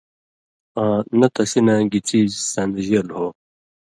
[0.83, 3.27] آں نہ تسِی نہ گی څیز سن٘دژېلوۡ ہو